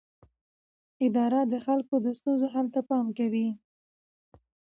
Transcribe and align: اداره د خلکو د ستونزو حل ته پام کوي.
اداره 1.05 1.41
د 1.51 1.53
خلکو 1.65 1.95
د 2.05 2.07
ستونزو 2.17 2.47
حل 2.53 2.67
ته 2.75 2.81
پام 2.89 3.05
کوي. 3.17 3.47